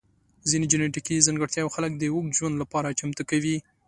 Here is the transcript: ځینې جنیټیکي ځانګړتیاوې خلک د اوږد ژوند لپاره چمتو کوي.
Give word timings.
ځینې 0.49 0.65
جنیټیکي 0.71 1.25
ځانګړتیاوې 1.27 1.73
خلک 1.75 1.91
د 1.97 2.03
اوږد 2.13 2.33
ژوند 2.37 2.55
لپاره 2.61 2.95
چمتو 2.99 3.23
کوي. 3.29 3.57